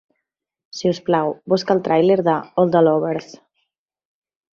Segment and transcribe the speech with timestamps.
[0.77, 3.29] Si us plau, busca el tràiler de "All the Lovers".